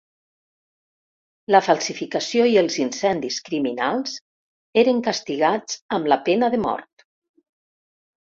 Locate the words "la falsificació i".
1.55-2.55